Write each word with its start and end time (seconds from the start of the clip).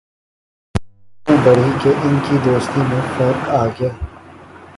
بات 0.75 1.27
اتنی 1.27 1.37
بڑھی 1.45 1.71
کہ 1.83 1.93
ان 2.03 2.17
کی 2.29 2.37
دوستی 2.45 2.81
میں 2.89 3.01
فرق 3.17 3.49
آگیا 3.49 3.89